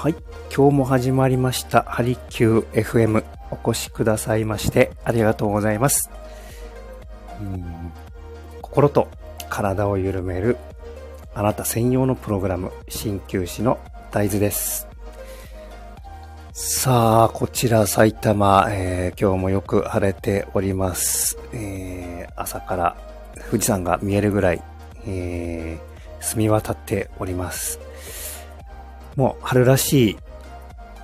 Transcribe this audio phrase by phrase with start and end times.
[0.00, 0.14] はい。
[0.50, 1.82] 今日も始まりました。
[1.82, 3.22] ハリキュー FM。
[3.50, 6.08] お越しくださいましてありがとうございます。
[7.38, 7.92] うん
[8.62, 9.08] 心と
[9.50, 10.56] 体を緩める
[11.34, 13.78] あなた専用のプログラム、鍼灸師の
[14.10, 14.88] 大豆です。
[16.54, 21.36] さあ、こちら埼玉、えー、今日もよく晴れております。
[21.52, 22.96] えー、朝から
[23.50, 24.62] 富士山が見えるぐらい、
[25.06, 27.89] えー、澄み渡っております。
[29.20, 30.18] もう春らしい、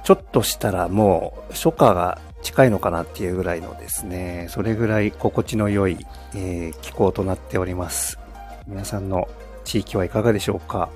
[0.05, 5.99] ちょっとしたらもう初夏が近いのかなっていうぐらいのですね、それぐらい心地の良い、
[6.35, 8.19] えー、気候となっております。
[8.67, 9.29] 皆さんの
[9.65, 10.89] 地域はいかがでしょうか？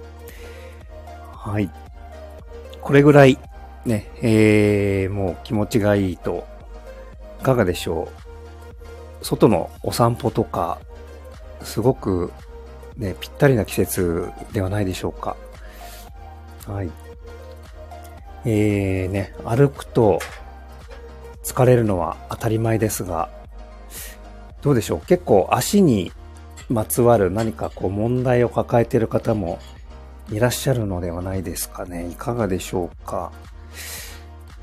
[1.34, 1.70] はい。
[2.80, 3.38] これぐらい
[3.84, 6.46] ね、えー、もう気持ちがいいと、
[7.40, 8.09] いかがでしょ
[9.21, 9.24] う？
[9.24, 10.79] 外のお散歩とか、
[11.62, 12.32] すごく
[12.96, 15.37] ね、ぴったりな季節ではないでしょうか？
[16.66, 16.90] はい。
[18.45, 20.19] えー、ね、歩くと
[21.43, 23.30] 疲れるのは当たり前ですが、
[24.63, 25.01] どうでしょう？
[25.07, 26.13] 結構足に
[26.68, 29.59] まつわる何かこう問題を抱えている方も
[30.30, 32.09] いらっしゃるのではないですかね。
[32.09, 33.33] いかがでしょうか？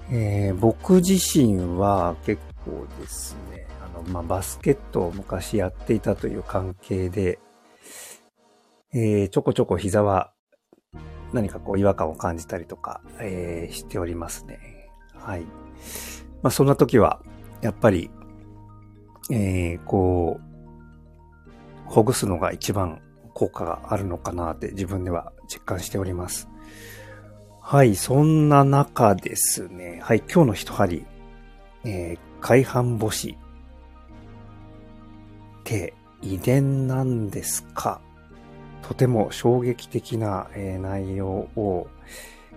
[0.10, 7.40] えー、僕自身は結構ですね、あの、まあ、バスケットを昔やっていたという関係で、
[8.94, 10.32] えー、ちょこちょこ膝は
[11.34, 14.90] 何かこう違和感を感じたりとか、えー、しておりますね。
[15.14, 15.42] はい。
[16.42, 17.22] まあそんな時は、
[17.62, 18.10] やっぱり、
[19.30, 20.44] えー、こう、
[21.86, 23.02] ほぐすのが一番
[23.34, 26.50] 効果があるのかなって自分では実感しております。
[27.62, 30.00] はい、そんな中ですね。
[30.02, 31.06] はい、今日の一針、
[31.84, 33.36] えー、海半母子っ
[35.66, 38.00] て遺伝なんですか？
[38.88, 41.90] とても衝撃的な、えー、内容を、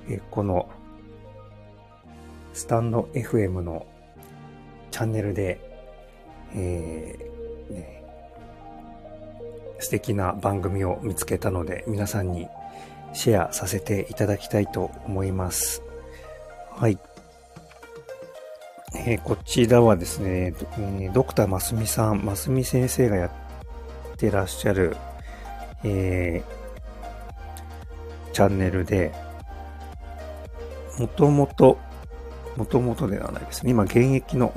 [0.09, 0.71] えー、この
[2.53, 3.85] スタンド FM の
[4.93, 5.61] チャンネルで、
[6.55, 8.05] えーね、
[9.81, 12.47] 素敵な番組を見つけたので皆さんに
[13.13, 15.83] シェアさせていただきたいと思います。
[16.71, 16.97] はい。
[18.95, 20.55] えー、こちらはですね、
[21.13, 24.97] ドクターますみさん、ますみ先生がやってらっしゃる
[25.85, 29.13] えー、チャンネルで、
[30.99, 31.79] もともと、
[32.57, 33.71] もともとではないですね。
[33.71, 34.53] 今、現役の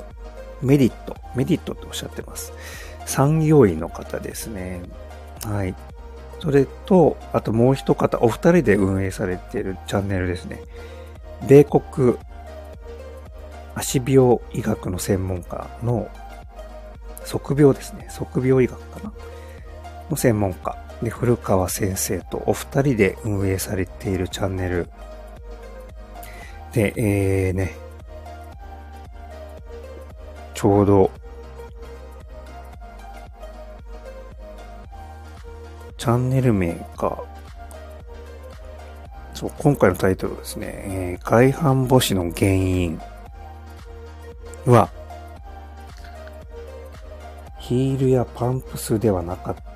[0.60, 2.52] メリット、メリットっておっしゃってます。
[3.06, 4.82] 産業医の方ですね。
[5.44, 5.74] はい。
[6.40, 10.62] それと、あともう一方、お二人で運営されているチャンネルですね。
[11.46, 12.16] 米国
[13.76, 16.08] 足病医学の専門家の
[17.24, 18.06] 測病ですね。
[18.10, 19.12] 測病医学かな
[20.10, 20.83] の専門家。
[21.04, 24.88] で、古川先生とお二人で運営されているチャンネル。
[26.72, 27.74] で、えーね、
[30.54, 31.10] ちょうど、
[35.98, 37.22] チャンネル名が、
[39.34, 43.00] そう、今回のタイトルですね、えー、外反母趾の原因
[44.66, 44.88] は、
[47.58, 49.73] ヒールやパンプスではなかった。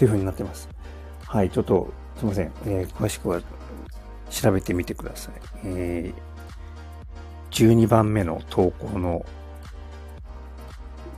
[0.00, 0.66] という風になってます。
[1.26, 2.50] はい、ちょっと、すいません。
[2.64, 3.42] えー、詳しくは
[4.30, 5.34] 調べてみてください。
[5.64, 9.26] えー、12番目の投稿の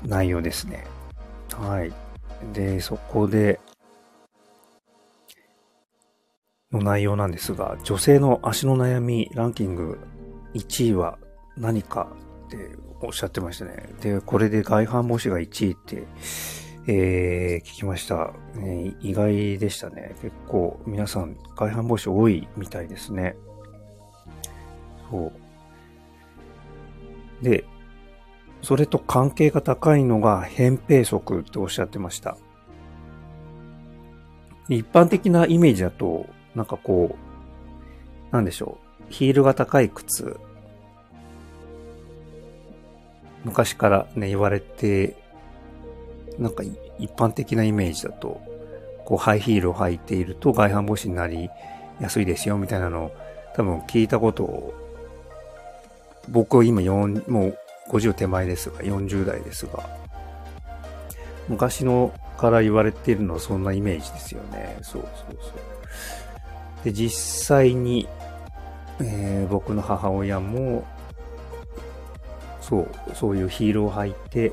[0.04, 0.84] 内容ですね。
[1.52, 1.92] はい。
[2.52, 3.60] で、そこで、
[6.72, 10.00] の内容なんですが、女性の足の悩みランキング
[10.54, 11.18] 1位は
[11.56, 12.08] 何か
[12.46, 12.56] って
[13.00, 13.90] おっしゃってましたね。
[14.00, 16.02] で、これで外反母趾が1位って、
[16.86, 20.16] えー、聞きました、えー、意外でしたね。
[20.20, 23.36] 結構皆さん外反母趾多いみたいですね。
[25.10, 25.32] そ
[27.40, 27.44] う。
[27.44, 27.64] で、
[28.62, 32.36] それと関係が高いのが扁平足っておっしゃってました。
[34.68, 37.16] 一般的なイメージだと、なんかこ
[38.30, 39.12] う、なんでしょう。
[39.12, 40.38] ヒールが高い靴。
[43.44, 45.21] 昔からね、言われて
[46.38, 46.62] なんか
[46.98, 48.40] 一般的なイメージだと、
[49.04, 51.50] こうハイヒールを履いていると外反母趾になり
[52.00, 53.12] やすいですよみたいなのを
[53.54, 54.74] 多分聞いたことを、
[56.28, 57.58] 僕は今4、もう
[57.90, 59.88] 50手前ですが、40代ですが、
[61.48, 64.78] 昔のから言われているのはそんなイメージですよね。
[64.82, 66.84] そうそうそう。
[66.84, 68.08] で、実際に、
[69.00, 70.84] えー、僕の母親も、
[72.60, 74.52] そう、そういうヒールを履いて、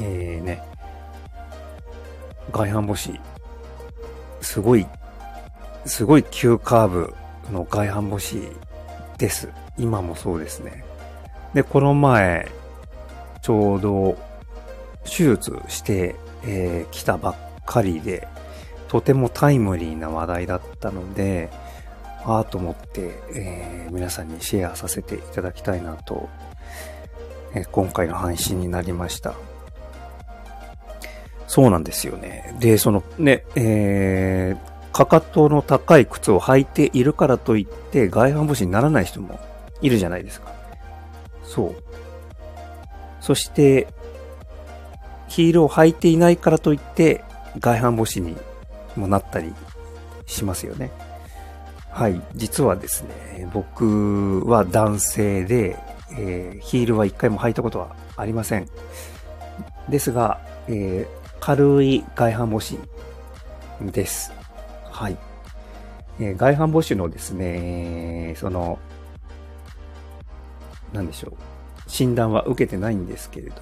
[0.00, 0.62] えー、ね、
[2.52, 3.20] 外反母趾
[4.40, 4.86] すごい、
[5.84, 7.14] すごい急カーブ
[7.52, 8.48] の外反母趾
[9.18, 9.48] です。
[9.78, 10.84] 今もそうですね。
[11.54, 12.48] で、この前、
[13.42, 14.16] ちょうど
[15.04, 16.16] 手術して
[16.46, 18.26] えー、来たばっかりで、
[18.88, 21.50] とてもタイムリーな話題だったので、
[22.24, 26.28] ああと思って、えー、皆さんにシェアさせていただきたいなと、
[27.54, 29.34] えー、今回の配信になりました。
[31.56, 32.54] そうなんですよね。
[32.60, 39.40] で、そのね、えー、かかとの高い靴を履いているからといって外反母趾にならない人も
[39.80, 40.52] いるじゃないですか。
[41.42, 41.74] そう。
[43.22, 43.88] そして、
[45.28, 47.24] ヒールを履いていないからといって
[47.58, 48.36] 外反母趾に
[48.94, 49.54] もなったり
[50.26, 50.90] しますよね。
[51.88, 52.20] はい。
[52.34, 55.78] 実はですね、僕は男性で、
[56.18, 58.68] えー、ヒールは一回も履いたことはありません。
[59.88, 60.38] ですが、
[60.68, 61.06] え、
[61.40, 62.78] 軽い外反母趾
[63.92, 64.32] です。
[64.90, 65.16] はい。
[66.18, 68.78] えー、外反母趾のですね、その、
[70.92, 71.34] なんでしょう。
[71.86, 73.60] 診断は受けてないんですけれども、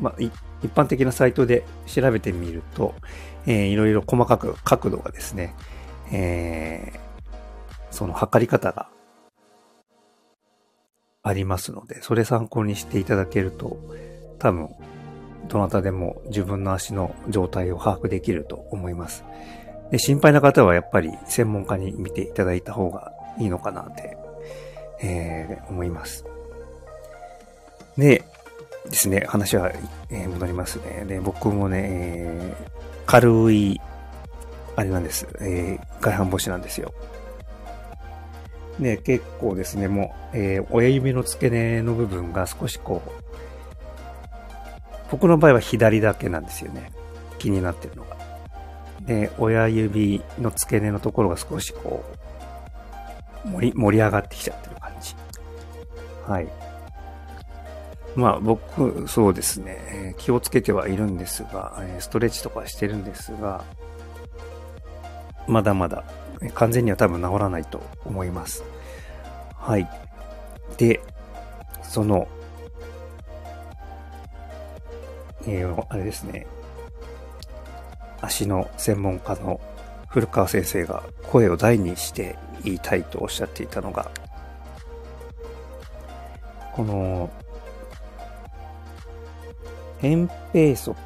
[0.00, 0.32] まあ、一
[0.74, 2.94] 般的なサイトで調べてみると、
[3.46, 5.54] えー、いろいろ細かく角度がですね、
[6.12, 6.98] えー、
[7.90, 8.88] その測り方が
[11.22, 13.76] ありますので、それ参考にしていただけると、
[14.38, 14.68] 多分、
[15.48, 19.24] どなたでも自分の足の状態を把握できると思います。
[19.90, 24.16] で心配な方はやっぱり専門家に見ていただいた方がいいのかなって、
[25.00, 26.24] えー、思います。
[27.96, 28.24] で、
[28.88, 29.72] ですね、話は、
[30.10, 31.04] えー、戻りますね。
[31.06, 33.80] で、僕もね、えー、軽い、
[34.76, 35.26] あれなんです。
[35.40, 36.92] えー、外反母趾なんですよ。
[38.78, 43.10] で、結構ですね、もう、え、親指の付け根の部分が少しこう、
[45.10, 46.90] 僕の場合は左だけなんですよね。
[47.38, 48.16] 気になってるのが。
[49.02, 52.04] で、親指の付け根のところが少しこ
[53.44, 55.14] う、盛り、盛り上がってきちゃってる感じ。
[56.26, 56.48] はい。
[58.16, 63.62] まあ僕、そうですね、気をつけてはいるんですが、ストレッチとかしてるんですが、
[65.46, 66.02] まだまだ
[66.54, 68.64] 完全には多分治らないと思います。
[69.54, 69.88] はい。
[70.78, 71.00] で、
[71.82, 72.26] その、
[75.46, 76.46] えー、あれですね、
[78.20, 79.60] 足の専門家の
[80.08, 84.10] 古川先生が声を大にして言いたいとおっしゃっていたのが、
[86.74, 87.30] この
[90.00, 90.96] 扁平足。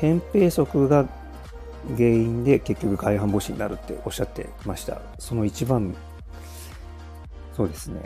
[0.00, 1.06] 扁平足が
[1.96, 5.00] 原因で結局外反母趾になるっておっしゃってました。
[5.18, 5.94] その一番、
[7.56, 8.00] そうですね。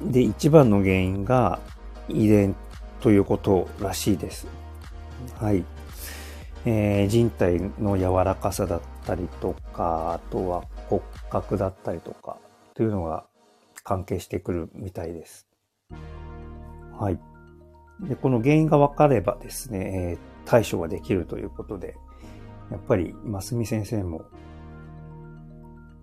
[0.00, 1.60] で、一番の原因が
[2.08, 2.56] 遺伝
[3.02, 4.46] ということらしいです。
[5.38, 5.64] はい。
[6.64, 12.38] えー、人体の柔らかさだったりとか、あとは骨格だったりとか、
[12.74, 13.26] というのが
[13.82, 15.48] 関係してくるみたいです。
[16.96, 17.18] はい。
[18.08, 21.96] で、この原因が分かればですね、えー、対処ができるということで、
[22.70, 24.24] やっぱり、ますみ先生も、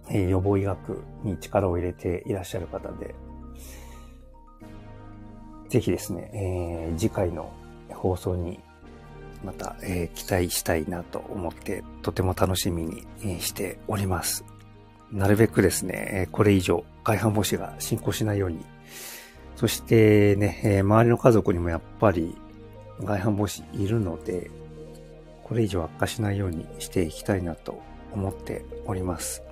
[0.09, 3.15] えー、予防医学に力を入れていらっしゃる方で、
[5.69, 7.51] ぜひですね、えー、次回の
[7.89, 8.59] 放送に
[9.43, 14.43] また、えー、期待したいなと思って、とても楽しみに、しております。
[15.11, 18.63] なるべくですね、これ以上外反母趾が進行しないように
[19.59, 22.33] そしてね、えー、周りの家族にもやっぱり
[23.01, 24.49] 外反母趾いるので、
[25.43, 27.81] これ以上悪化しないようにしていきたいなと
[28.13, 29.43] 思っております。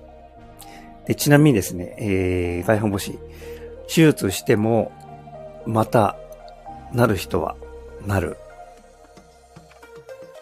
[1.06, 3.18] でちなみにですね、えー、外反母趾、
[3.86, 4.92] 手術しても、
[5.68, 6.16] また、
[6.94, 7.54] なる人は、
[8.06, 8.38] なる。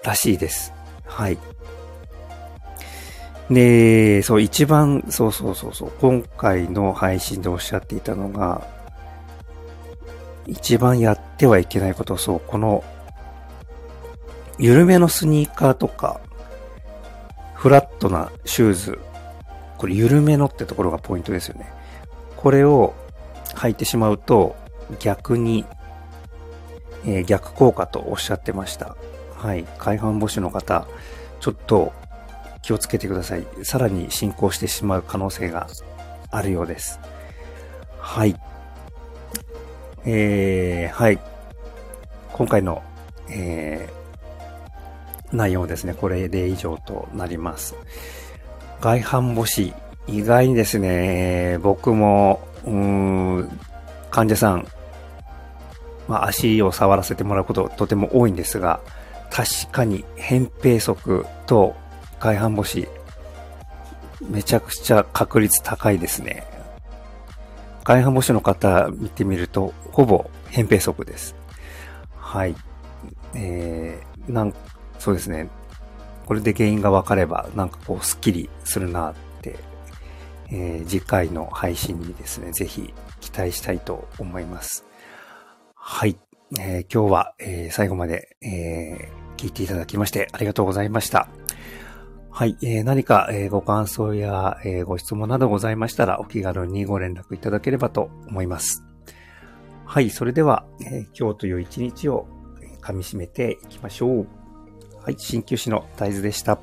[0.04, 0.73] らしいです。
[1.04, 1.38] はい。
[3.50, 8.64] で、そう、一番、そうそうそうそう、今回の配信でおっしゃっていたのが、
[10.47, 12.85] 一番やってはいけないこと、そう、この、
[14.59, 16.21] 緩めのスニーカーとか、
[17.54, 19.00] フラットなシューズ、
[19.76, 21.66] これ緩めのってところがポイントですよね。
[22.37, 22.95] これを
[23.56, 24.54] 履いてしまうと、
[25.00, 25.64] 逆に、
[27.04, 28.96] えー、逆効果とおっしゃってました。
[29.36, 29.64] はい。
[29.78, 30.86] 海半母趾の方、
[31.40, 31.92] ちょっと
[32.62, 33.46] 気をつけてください。
[33.62, 35.68] さらに進行してしまう可能性が
[36.30, 36.98] あるようです。
[38.00, 38.36] はい。
[40.04, 41.18] えー、はい。
[42.32, 42.82] 今回の、
[43.28, 45.94] えー、内容ですね。
[45.94, 47.74] これで以上となります。
[48.80, 49.74] 外反母趾。
[50.08, 53.60] 意外にですね、僕も、うん、
[54.10, 54.66] 患者さん、
[56.08, 58.80] まあ、足を触らせてもらうこととても多いんですが、
[59.30, 61.76] 確かに扁平足と
[62.20, 62.88] 外反母趾、
[64.22, 66.44] めちゃくちゃ確率高いですね。
[67.84, 71.34] 外反母趾の方見てみると、ほぼ扁平足です。
[72.16, 72.54] はい。
[73.34, 74.54] えー、なん、
[74.98, 75.48] そうですね。
[76.26, 79.56] これで原因が分かれば、なんかこう、スッキリするなって、
[80.50, 84.84] えー、次回の配信にですね、ぜひ期待したいと思います。
[85.88, 86.18] はい。
[86.58, 91.28] えー、今日は、えー、最後まで、えー、聞いていただきましてありがとうございました。
[92.28, 92.56] はい。
[92.60, 98.82] えー、何か、えー、ご感想や、えー、ご質問などございましたら、お気軽にご連絡いただければと思います。
[99.84, 100.10] はい。
[100.10, 102.26] それでは、えー、今日という一日を
[102.82, 104.26] 噛み締めていきましょう。
[105.00, 105.14] はい。
[105.14, 106.58] 鍼灸師の大豆でした。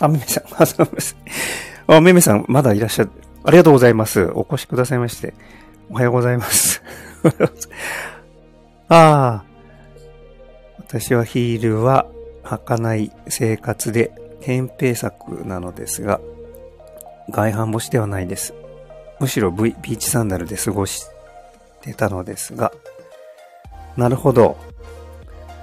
[0.00, 1.16] あ、めめさん、あ、そうです
[1.86, 3.10] あ、めめさん、まだいらっしゃる。
[3.44, 4.30] ありがとうございます。
[4.34, 5.34] お越しくださいまして。
[5.90, 6.82] おはようございます。
[8.88, 9.44] ああ。
[10.78, 12.06] 私はヒールは
[12.42, 16.20] 履かない生活で扁平作なのですが、
[17.30, 18.54] 外反母趾ではないです。
[19.20, 21.06] むしろ、v、ビーチサンダルで過ごし
[21.82, 22.72] てたのですが、
[23.96, 24.56] なるほど。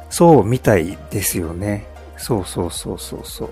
[0.10, 1.86] そうみたいですよね。
[2.18, 3.50] そうそうそうそうそう。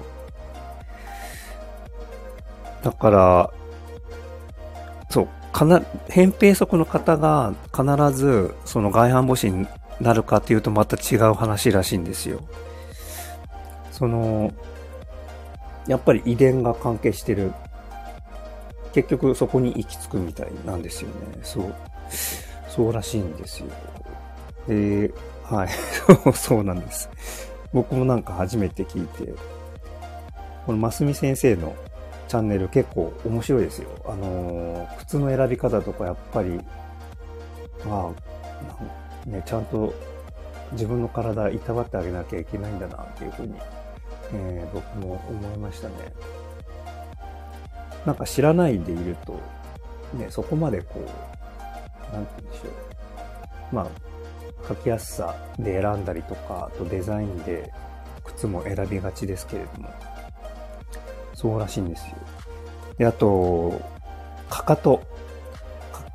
[2.86, 3.52] だから、
[5.10, 9.68] そう、かな、扁平足の方が必ずその外反母趾に
[10.00, 12.42] なるかっていうとまた違う話らしいんですよ。
[13.92, 14.54] その、
[15.88, 17.54] やっぱり遺伝が関係してる。
[18.94, 21.40] 結局そこに行き着くみたいなんですよね。
[21.42, 21.74] そう。
[22.70, 23.68] そうらしいんですよ。
[24.68, 25.12] で、
[25.44, 25.70] はい。
[26.38, 27.10] そうなんです。
[27.74, 29.34] 僕もなんか初めて聞いて、
[30.68, 31.76] このますみ先生の
[32.28, 33.90] チャンネル結構面白いですよ。
[34.06, 36.60] あのー、靴の選び方とかやっぱり、
[37.86, 38.12] ま
[39.26, 39.94] あ、ね、ちゃんと
[40.72, 43.54] 自分の体いたわってあげなきゃいけないんだなっていうふうに、
[44.34, 45.94] えー、僕も思いましたね。
[48.06, 49.40] なんか知らないでいると、
[50.14, 52.68] ね、そこまでこう、なんて言うんでしょ
[53.72, 53.76] う。
[53.76, 53.88] まあ、
[54.66, 57.72] 履きやすさで選んだりとか、あとデザインで
[58.24, 59.90] 靴も選びがちですけれども、
[61.46, 62.16] そうらしいんですよ。
[62.98, 63.80] で、あと、
[64.50, 65.04] かかと。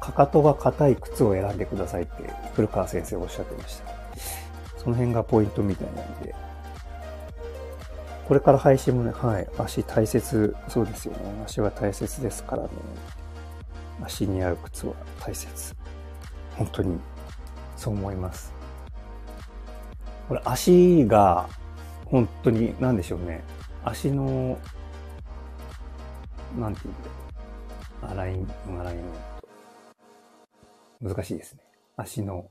[0.01, 2.13] かかとが硬い靴を選んでくださいって
[2.55, 3.93] 古川先生おっしゃってました。
[4.79, 6.35] その辺がポイントみたいなんで。
[8.27, 11.43] これから配信もね、はい、足大切、そうですよね。
[11.45, 12.69] 足は大切ですからね。
[14.03, 15.77] 足に合う靴は大切。
[16.57, 16.99] 本当に、
[17.77, 18.53] そう思います。
[20.29, 21.49] これ足が、
[22.07, 23.45] 本当に、なんでしょうね。
[23.85, 24.59] 足の
[26.59, 28.13] なんていうんだろう。
[28.13, 28.49] アライン、
[28.81, 29.01] アライン。
[31.01, 31.63] 難しいですね。
[31.97, 32.51] 足の、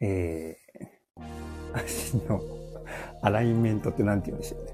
[0.00, 2.40] えー、 足の
[3.22, 4.72] アラインメントってなんて言うんでしょうね。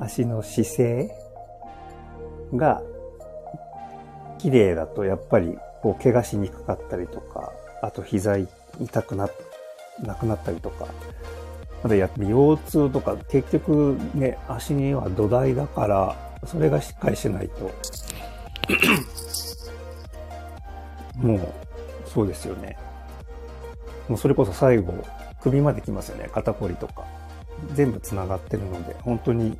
[0.00, 1.10] 足の姿勢
[2.54, 2.82] が
[4.38, 9.28] 綺麗だとやっぱりこう怪我しにくかったりとか、あと膝痛くな、
[10.02, 10.86] なくなったりとか、
[11.82, 17.70] まだやっぱ腰痛とか結局ね、足には土台だから、それがしっかりしないと、
[21.16, 21.40] もう、
[22.06, 22.76] そうですよね。
[24.08, 24.92] もうそれこそ最後、
[25.42, 26.28] 首まで来ますよね。
[26.32, 27.04] 肩こりとか。
[27.74, 29.58] 全部繋がってるので、本当に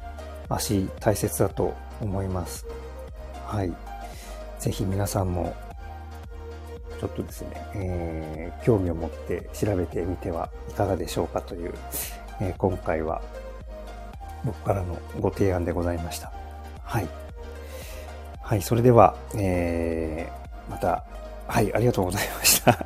[0.49, 2.67] 足大切だと思います。
[3.47, 3.73] はい。
[4.59, 5.55] ぜひ皆さんも、
[7.01, 11.73] ちょっとですね、えー、興味を持って調べてみてはいかがでしょうかという、
[12.43, 13.23] えー、今回は
[14.45, 16.31] 僕からのご提案でございました。
[16.83, 17.09] はい。
[18.43, 21.05] はい、それでは、えー、また、
[21.49, 22.85] はい、ありがとうございました。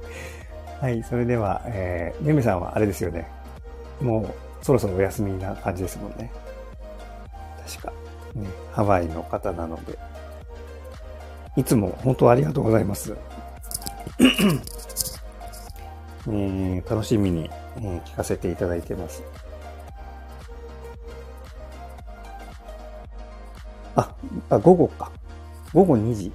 [0.80, 3.28] はい、それでは、えー、めめさんはあれですよね。
[4.00, 6.30] もう、そろそろお休みな感じですもんね。
[7.66, 7.92] 確か。
[8.34, 9.98] ね、ハワイの方なので。
[11.58, 13.16] いつも本当ありがとうございます。
[16.28, 19.24] えー、楽しみに、えー、聞かせていただいてます。
[23.96, 24.14] あ、
[24.50, 25.10] あ、午後か。
[25.74, 26.32] 午後2時。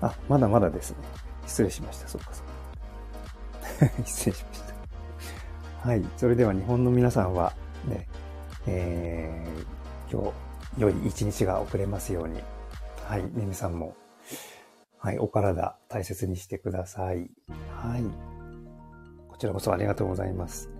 [0.00, 0.98] あ、まだまだですね。
[1.48, 2.06] 失礼しました。
[2.06, 3.90] そっかそっか。
[4.06, 4.62] 失礼しまし
[5.82, 5.88] た。
[5.88, 6.04] はい。
[6.16, 7.54] それでは日本の皆さんは
[7.88, 8.06] ね、
[8.68, 12.40] えー、今日、良い一日が遅れますように。
[13.10, 13.24] はい。
[13.34, 13.96] ミミさんも、
[14.98, 15.18] はい。
[15.18, 17.28] お体大切にしてください。
[17.74, 18.04] はい。
[19.26, 20.70] こちらこそありがとうございます。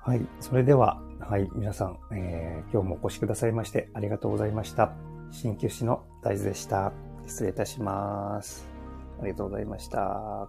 [0.00, 0.26] はい。
[0.40, 4.92] それでは、はい、皆さん、えー、今日もお越しくださいましてありがとうございました。
[5.30, 6.92] 鍼灸師の大豆でした。
[7.28, 8.68] 失礼いたします。
[9.20, 10.48] ありがとうございました。